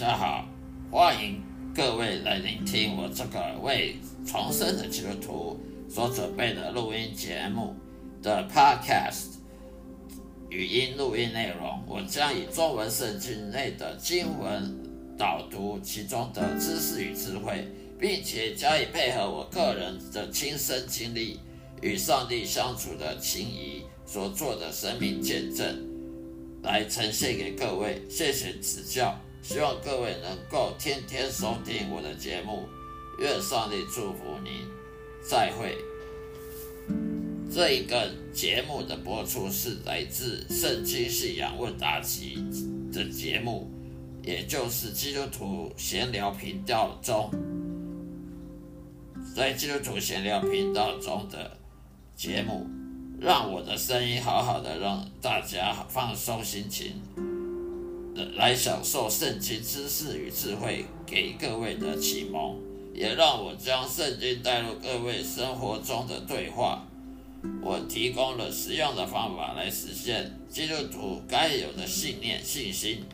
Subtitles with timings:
[0.00, 0.48] 大家好，
[0.92, 1.42] 欢迎
[1.74, 5.60] 各位来聆听我这个为重生的基督徒
[5.90, 7.74] 所准备的录音节目
[8.22, 9.38] 的 Podcast
[10.50, 11.82] 语音录音内容。
[11.84, 14.72] 我将以中文圣经内的经文
[15.18, 17.66] 导读其中的知识与智慧，
[17.98, 21.40] 并且加以配合我个人的亲身经历
[21.82, 25.76] 与上帝相处的情谊所做的生命见证，
[26.62, 28.00] 来呈现给各位。
[28.08, 29.12] 谢谢指教。
[29.48, 32.68] 希望各位能够天天收听我的节目，
[33.18, 34.68] 愿上帝祝福您。
[35.26, 35.78] 再会。
[37.50, 42.36] 这一个节目的播出是来自《圣经信仰问答集》
[42.92, 43.70] 的节目，
[44.22, 47.30] 也就是基督徒闲聊频道中，
[49.34, 51.56] 在基督徒闲聊频道中的
[52.14, 52.66] 节目，
[53.18, 57.00] 让我的声音好好的让大家放松心情。
[58.36, 62.56] 来享受圣经知识与智慧给各位的启蒙，
[62.94, 66.84] 也让我将圣经带入各位生活中的对话。
[67.62, 73.04] 我提供了实用的方法来实现基督徒该有的信念、信心，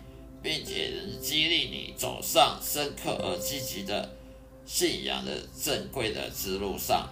[0.42, 4.16] 并且能激励你走上深刻而积极的
[4.64, 7.08] 信仰的正规的之路上。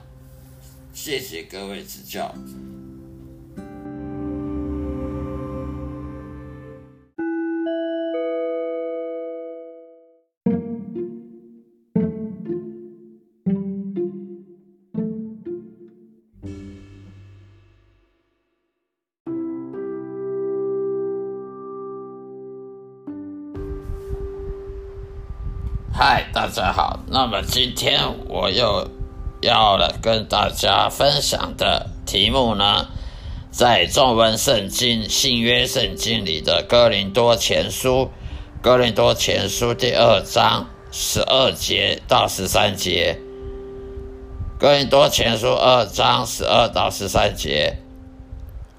[0.94, 2.34] 谢谢各位指教。
[26.04, 26.98] 嗨，大家好。
[27.06, 28.88] 那么今天我又
[29.40, 32.88] 要来跟大家分享的题目呢，
[33.52, 38.10] 在中文圣经新约圣经里的哥林多前书，
[38.60, 43.16] 哥林多前书第二章十二节到十三节。
[44.58, 47.76] 哥林多前书二章十二到十三节，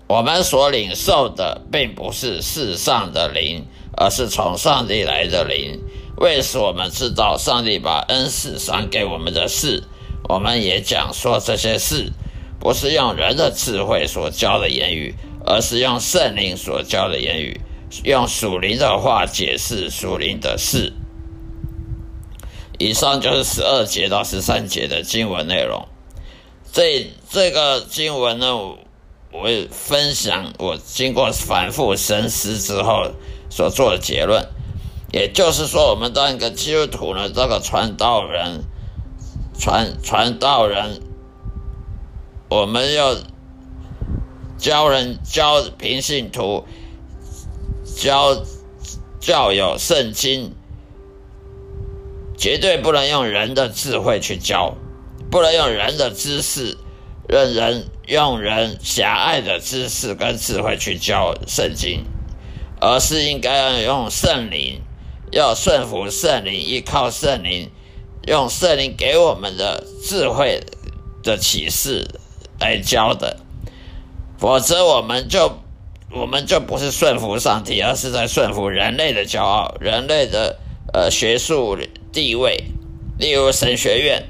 [0.07, 5.79] 我们所领受的并不是世上的灵，而是从上帝来的灵。
[6.17, 9.83] 为使我们知道上帝把恩赐赏给我们的事，
[10.29, 12.11] 我们也讲说这些事，
[12.59, 15.15] 不是用人的智慧所教的言语，
[15.45, 17.59] 而是用圣灵所教的言语，
[18.03, 20.93] 用属灵的话解释属灵的事。
[22.79, 25.87] 以上就是十二节到十三节的经文内容。
[26.71, 33.11] 这这个经文呢，我分享我经过反复深思之后
[33.49, 34.47] 所做的结论。
[35.13, 38.63] 也就是说，我们当一个基督徒呢，这个传道人、
[39.59, 41.01] 传传道人，
[42.49, 43.15] 我们要
[44.57, 46.65] 教人教平信徒，
[47.95, 48.43] 教
[49.19, 50.55] 教有圣经，
[52.35, 54.75] 绝对不能用人的智慧去教，
[55.29, 56.75] 不能用人的知识，
[57.29, 62.03] 让人用人狭隘的知识跟智慧去教圣经，
[62.81, 64.81] 而是应该要用圣灵。
[65.33, 67.71] 要顺服圣灵，依靠圣灵，
[68.27, 70.61] 用圣灵给我们的智慧
[71.23, 72.07] 的启示
[72.59, 73.37] 来教的，
[74.37, 75.57] 否则我们就
[76.11, 80.59] 我们就不是顺服上帝，而是在顺服人类的骄傲，人类的
[80.93, 81.75] 呃学术
[82.11, 82.65] 地位。
[83.17, 84.27] 例如神学院，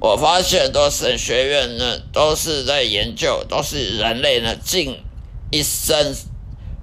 [0.00, 4.98] 我发现很多神学院呢都是在研究，都是人类呢尽
[5.50, 6.14] 一生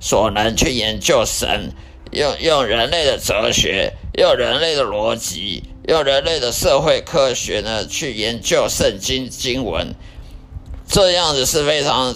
[0.02, 1.72] 所能去研究神。
[2.12, 9.94] 用用人类的哲学，用人类的逻辑，用人类的社会科学呢，去研究圣经经文，
[10.88, 12.16] 这样子是非常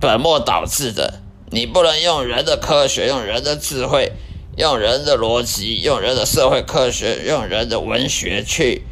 [0.00, 1.20] 本末倒置的。
[1.50, 4.12] 你不能用人的科学，用人的智慧，
[4.56, 8.82] 用人的逻辑，用人的社会科学，用人的文学去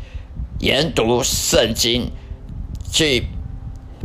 [0.61, 2.13] 研读圣经，
[2.93, 3.27] 去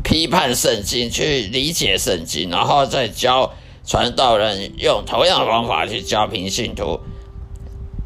[0.04, 3.54] 批判圣经，去理解圣经，然后再教。
[3.86, 7.00] 传道人用同样的方法去教平信徒，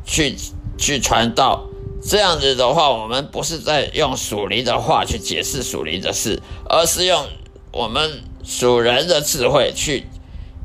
[0.05, 0.35] 去
[0.77, 1.65] 去传道，
[2.01, 7.25] 这样子的话，我们不是在用属灵的话去解释属灵的事，而是用
[7.71, 10.05] 我们属人的智慧去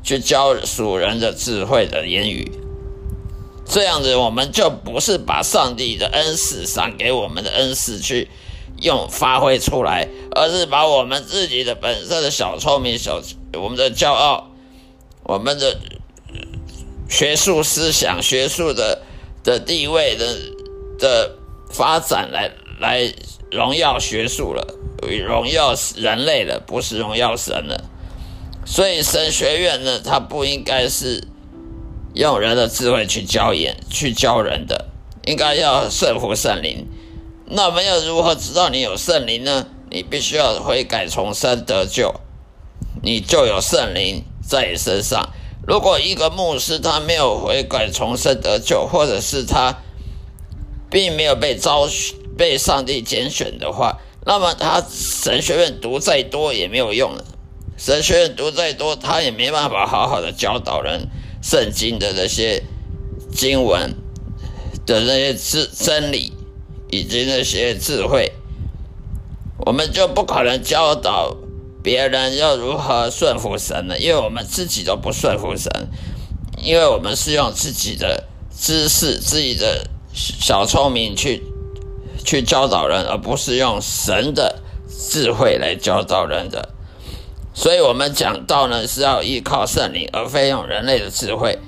[0.03, 2.51] 去教属人的智慧的言语。
[3.65, 8.27] 这样子，我们就不是把上帝的恩赐赏给我们的恩赐去
[8.81, 13.21] 用发挥出来，而是把我们自己的本身的小聪明、小
[13.53, 14.48] 我们的骄傲。
[15.29, 15.77] 我们的
[17.07, 19.03] 学术思想、学术的
[19.43, 20.25] 的地位的
[20.97, 21.35] 的
[21.69, 23.13] 发展，来来
[23.51, 24.65] 荣耀学术了，
[25.27, 27.79] 荣耀人类了，不是荣耀神了。
[28.65, 31.27] 所以神学院呢，它不应该是
[32.15, 34.87] 用人的智慧去教言、去教人的，
[35.27, 36.87] 应该要顺服圣灵。
[37.45, 39.67] 那我们要如何知道你有圣灵呢？
[39.91, 42.15] 你必须要悔改重生得救，
[43.03, 45.29] 你就有圣灵在你身上。
[45.67, 49.77] 如果一个牧师他没有悔改重生得救，或者是他
[50.89, 51.87] 并没有被招
[52.35, 57.23] 被上帝拣选的话，那么他神学院读再多也没有用了。
[57.77, 61.07] 神学院读再多，他也没办法好好的教导人
[61.43, 62.63] 圣经的那些
[63.31, 63.93] 经文
[64.85, 66.33] 的那些真真理，
[66.89, 68.31] 以及那些智慧。
[69.65, 71.35] 我们就不可能教导
[71.81, 75.71] 别人要如何顺服神呢，因为我们自己都不顺服神，
[76.61, 81.41] 因为我们是用自己的知识、自己的小聪明去
[82.25, 84.59] 去教导人，而不是用神的
[84.89, 86.69] 智慧来教导人的。
[87.53, 91.59] 所以，我们讲道呢是要依靠圣灵，而非用人类的智慧，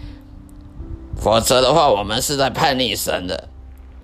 [1.18, 3.48] 否则的话，我们是在叛逆神的。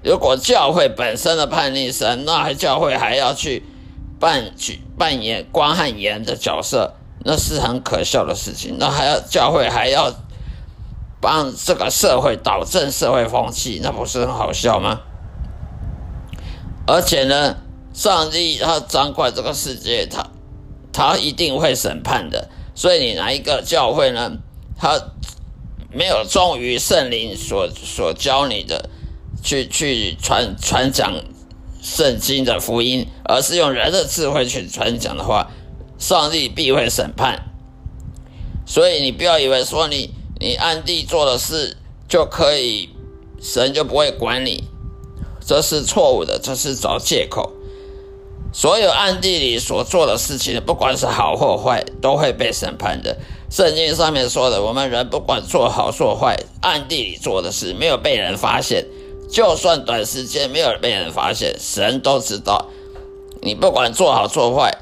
[0.03, 3.63] 如果教会本身的叛逆神，那还教会还要去。
[4.19, 6.93] 扮去扮演光和盐的角色，
[7.23, 8.77] 那是很可笑的事情。
[8.79, 10.13] 那还要教会还要
[11.19, 15.01] 帮这个社会导正社会风气，那不是很好笑吗？
[16.85, 17.57] 而且呢，
[17.93, 20.27] 上帝他掌管这个世界，他
[20.93, 22.49] 他一定会审判的。
[22.73, 24.31] 所以你哪一个教会呢？
[24.79, 24.99] 他
[25.91, 28.89] 没有忠于圣灵所所教你的，
[29.43, 31.13] 去去传传讲。
[31.81, 35.51] 圣经的福音，而是用人的智慧去传讲的话，
[35.97, 37.43] 上帝必会审判。
[38.65, 41.77] 所以你不要以为说你你暗地做的事
[42.07, 42.89] 就可以，
[43.41, 44.63] 神就不会管你，
[45.45, 47.53] 这是错误的，这是找借口。
[48.53, 53.17] 所有暗地里所做的事情，不管是好或坏，都会被审判的。
[53.49, 58.85] 圣经上面说的，我们人不管做好做坏，暗地里做的事没有被人发现。
[59.29, 62.67] 就算短时间没有被人发现，神都知道。
[63.41, 64.77] 你不管做好做坏，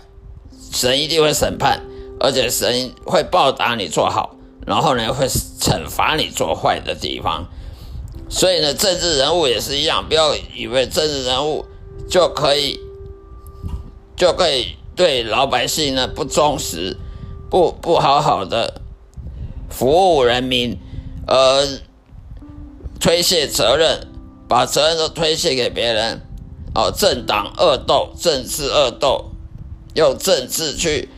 [0.71, 1.81] 神一定会审判，
[2.19, 7.45] 而且神会报答你做好，然后呢会惩罚你做坏的地方。
[8.29, 11.65] 所以呢，政治人物也是一样，不要以为政治人物
[12.09, 12.79] 就可以
[14.15, 16.97] 就可以对老百姓呢不忠实，
[17.49, 18.81] 不不好好的
[19.69, 20.77] 服务人民，
[21.27, 21.67] 而
[22.99, 24.07] 推卸责任。
[24.55, 26.21] 把责任都推卸给别人，
[26.73, 29.31] 哦，政党恶斗，政治恶斗，
[29.95, 31.09] 用政治去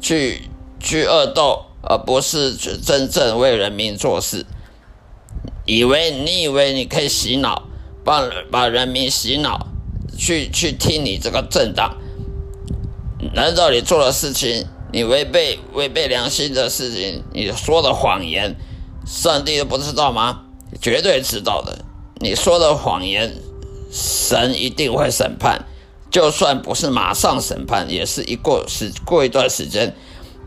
[0.00, 0.48] 去
[0.80, 4.46] 去恶斗，而不是真正为人民做事。
[5.66, 7.64] 以为你以为你可以洗脑，
[8.02, 9.66] 把把人民洗脑，
[10.16, 11.98] 去去听你这个政党？
[13.34, 18.56] 难道你做的事情，你违背违背良心的事情，你说的谎言，
[19.04, 20.46] 上帝都不知道吗？
[20.80, 21.84] 绝对知道的。
[22.18, 23.34] 你说的谎言，
[23.90, 25.66] 神一定会审判，
[26.10, 29.94] 就算不是马上审判，也是一过时过一段时间，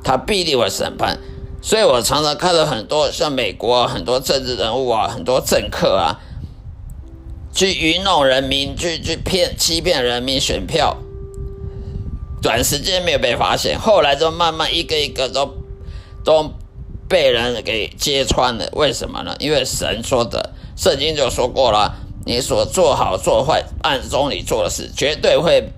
[0.04, 1.20] 他必定会审判。
[1.62, 6.20] 所以我常常看到很多像美国很多政治人物啊，很多政客啊，
[7.54, 10.98] 去愚弄人民，去去骗欺骗人民选票，
[12.42, 15.54] 短时间没有被发现，后来就慢慢一个一个都
[16.24, 16.52] 都
[17.10, 18.70] 被人给揭穿了。
[18.72, 19.36] 为什么呢？
[19.40, 20.52] 因为神说的。
[20.78, 21.94] 圣经就说过了，
[22.26, 25.74] 你所做好做坏，暗中你做的事，绝对会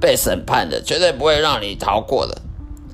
[0.00, 2.42] 被审判的，绝对不会让你逃过的。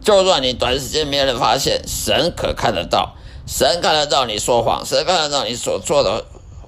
[0.02, 3.14] 就算你短时间没人发现，神可看得到，
[3.46, 6.24] 神看得到你说谎，神看得到你所做的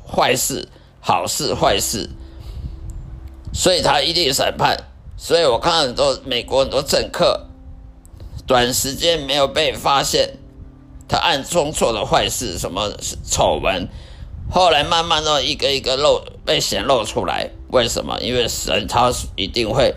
[0.06, 0.68] 坏事、
[1.00, 2.10] 好事、坏事，
[3.54, 4.76] 所以他一定审判。
[5.16, 7.46] 所以我看很多美国很多政客，
[8.46, 10.36] 短时间没有被发现，
[11.08, 12.92] 他暗中做的坏事，什么
[13.24, 13.88] 丑闻。
[14.50, 18.18] 后来慢慢的一个一个露被显露出来，为什么？
[18.20, 19.94] 因为神他一定会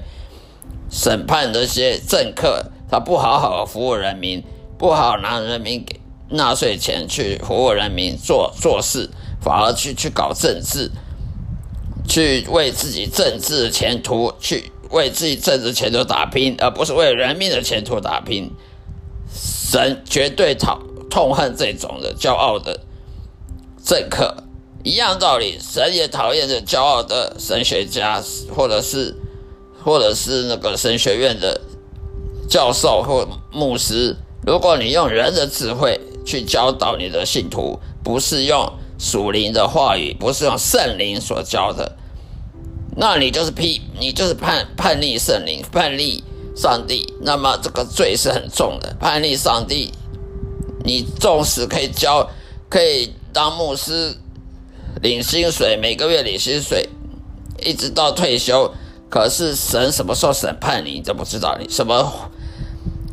[0.89, 4.43] 审判这些政客，他不好好服务人民，
[4.77, 5.99] 不好拿人民给
[6.29, 9.09] 纳税钱去服务人民做做事，
[9.41, 10.89] 反而去去搞政治，
[12.07, 18.49] 去为自己政治前途去为自己政治前途打拼，而不是为人民的前途打拼。
[19.29, 22.79] 神绝对讨痛恨这种的骄傲的。
[23.83, 24.43] 政客
[24.83, 28.21] 一样道理，神也讨厌这骄傲的神学家，
[28.53, 29.15] 或者是，
[29.81, 31.61] 或者是那个神学院的
[32.49, 34.17] 教授或牧师。
[34.45, 41.97] 如果你用人的智慧去教导你的信徒，不是用属灵的话语，不是用圣灵所教的，
[42.97, 46.23] 那你就是批，你就是叛叛逆圣灵，叛逆
[46.55, 47.13] 上帝。
[47.21, 49.93] 那么这个罪是很重的，叛逆上帝。
[50.87, 52.27] 你纵使可以教，
[52.67, 53.13] 可以。
[53.33, 54.17] 当牧师，
[54.99, 56.89] 领薪水，每个月领薪水，
[57.61, 58.73] 一直到退休。
[59.11, 61.55] 可是神什么时候审判你，你都不知道。
[61.59, 62.31] 你什么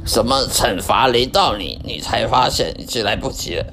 [0.06, 3.66] 什么惩罚临到你，你才发现已经来不及了。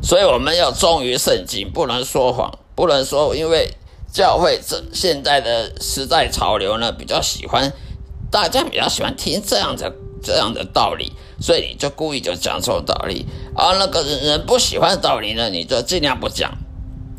[0.00, 3.74] 所以我们要忠于圣经，不能说谎，不能说因为
[4.12, 7.72] 教会这现在的时代潮流呢，比较喜欢
[8.30, 13.26] 大家比较喜欢听这样的这样的道理，所以你就故意就讲错道理。
[13.56, 16.58] 而那个人人不喜欢道理呢，你就尽量不讲，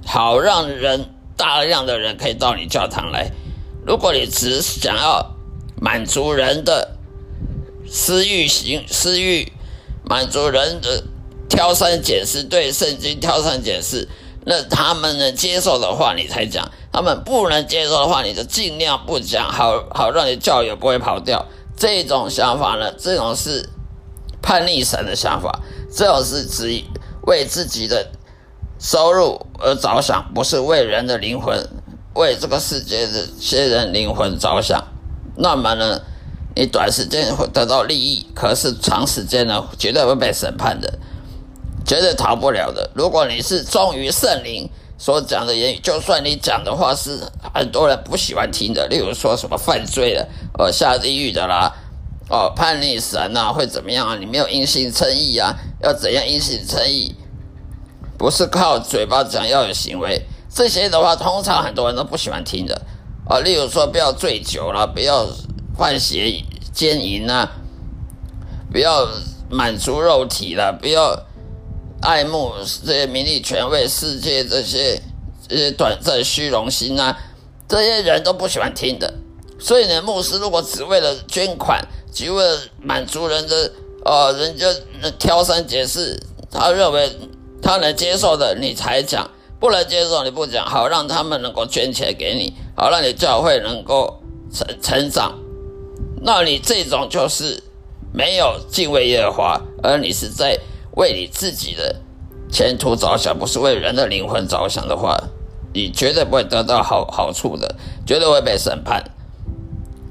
[0.05, 1.05] 好让人
[1.35, 3.31] 大量的人可以到你教堂来。
[3.85, 5.31] 如果你只想要
[5.81, 6.95] 满足人的
[7.89, 9.51] 私欲行私欲，
[10.03, 11.03] 满足人的
[11.49, 14.07] 挑三拣四，对圣经挑三拣四，
[14.45, 21.45] 那他们能接受的话你才讲，他们不能接受的话你就尽量不讲，好好让你教友不会跑掉。
[21.81, 23.67] 这种想法呢，这种是
[24.39, 25.61] 叛逆神的想法，
[25.91, 26.83] 这种是指
[27.23, 28.11] 为自己的
[28.77, 31.67] 收入而着想，不是为人的灵魂。
[32.13, 34.85] 为这个世界的些人灵魂着想，
[35.37, 36.01] 那么呢，
[36.55, 40.99] 你短时间会得到利益，可是长时间呢，绝对会被审判的，
[41.83, 42.91] 绝对逃不了的。
[42.93, 44.69] 如果你是忠于圣灵
[45.01, 50.27] 所讲的言语，就算你讲的话是很多人不喜欢听的，例如说什么犯罪的，
[50.59, 51.73] 呃，下地狱的啦，
[52.29, 54.15] 哦，叛逆神呐，会怎么样啊？
[54.19, 55.57] 你没有因信称义啊？
[55.81, 57.15] 要怎样因信称义？
[58.15, 60.21] 不是靠嘴巴讲，要有行为。
[60.53, 62.79] 这些的话，通常很多人都不喜欢听的
[63.27, 63.39] 啊。
[63.39, 65.25] 例如说，不要醉酒了，不要
[65.75, 67.51] 换鞋奸淫啊，
[68.71, 69.07] 不要
[69.49, 71.25] 满足肉体了，不要
[72.01, 72.51] 爱慕
[72.85, 75.01] 这些名利权位、世界这些
[75.47, 77.17] 这些短暂虚荣心啊，
[77.67, 79.13] 这些人都不喜欢听的。
[79.59, 81.79] 所以呢，牧师如果只为了捐款，
[82.11, 83.71] 只为了满足人的
[84.03, 84.67] 呃，人家
[85.19, 87.09] 挑三拣四，他认为
[87.61, 89.29] 他能接受的，你才讲。
[89.59, 94.19] 不能接受你不讲，好让他们能够捐钱给你，好让你教会能够
[94.51, 95.37] 成成长。
[96.23, 97.61] 那你这种就是
[98.11, 100.57] 没有敬畏耶和华，而你是在
[101.01, 101.95] 为你自己的
[102.51, 105.17] 前途着想，不是为人的灵魂着想的话，
[105.73, 109.03] 你绝对不会得到好好处的，绝对会被审判，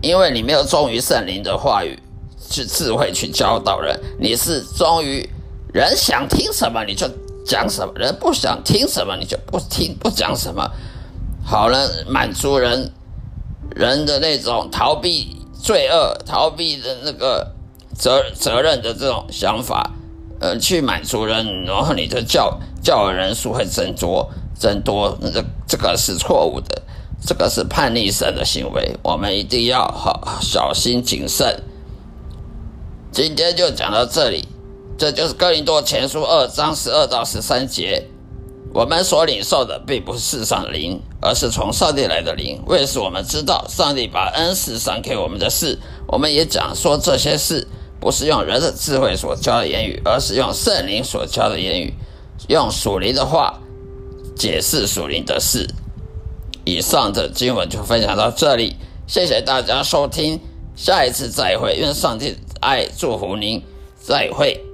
[0.02, 1.96] 因为你没有忠于圣灵的话语，
[2.50, 5.24] 去智慧去教导人，你是忠于
[5.72, 7.08] 人想听什么你就。
[7.42, 10.70] 讲什么人不想听什么，你就不听不讲什么，
[11.42, 12.92] 好了，满足人
[13.74, 17.50] 人的那种逃避罪恶、逃避的那个
[17.96, 19.90] 责责任的这种想法，
[20.40, 24.28] 呃，去满足人，然后你的教教人数会增多
[24.58, 26.82] 增多，这这个是错误的，
[27.24, 31.62] 这个是叛逆神的行为，我们一定要好小心谨慎。
[33.12, 34.48] 今天就讲到这里。
[34.98, 38.06] 这就是哥林多前书二章十二到十三节，
[38.74, 45.78] 我们所领受的并不是世上灵，而是从上帝来的灵，为使我们知道上帝把恩赐赏给我们的事。
[46.06, 47.66] 我们也讲说这些事
[48.00, 51.92] 不是用人的智慧所教的言语，而是用圣灵所教的言语，
[52.48, 53.60] 用属灵的话
[54.34, 55.68] 解释属灵的事。
[56.64, 58.76] 以上的经文就分享到这里，
[59.06, 60.40] 谢谢大家收听，
[60.74, 63.62] 下一次再会，愿上帝爱祝福您，
[64.00, 64.69] 再会。